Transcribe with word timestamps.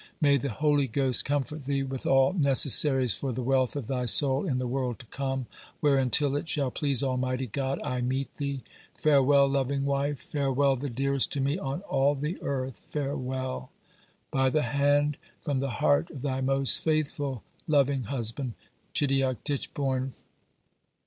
May 0.19 0.37
the 0.37 0.49
Holy 0.49 0.87
Ghost 0.87 1.25
comfort 1.25 1.65
thee 1.65 1.83
with 1.83 2.07
all 2.07 2.33
necessaries 2.33 3.13
for 3.13 3.31
the 3.31 3.43
wealth 3.43 3.75
of 3.75 3.85
thy 3.85 4.07
soul 4.07 4.47
in 4.47 4.57
the 4.57 4.65
world 4.65 4.97
to 4.97 5.05
come, 5.05 5.45
where, 5.79 5.99
until 5.99 6.35
it 6.35 6.49
shall 6.49 6.71
please 6.71 7.03
almighty 7.03 7.45
God 7.45 7.79
I 7.83 8.01
meete 8.01 8.33
thee, 8.37 8.63
farewell 8.97 9.47
lovinge 9.47 9.83
wife, 9.83 10.21
farewell 10.25 10.75
the 10.75 10.89
dearest 10.89 11.31
to 11.33 11.39
me 11.39 11.59
on 11.59 11.81
all 11.81 12.15
the 12.15 12.41
earth, 12.41 12.87
farewell! 12.89 13.69
"By 14.31 14.49
the 14.49 14.63
hand 14.63 15.19
from 15.39 15.59
the 15.59 15.69
heart 15.69 16.09
of 16.09 16.23
thy 16.23 16.41
most 16.41 16.83
faithful 16.83 17.43
louinge 17.69 18.05
husband, 18.07 18.53
"CHIDEOCK 18.93 19.43
TICHEBURN." 19.43 20.13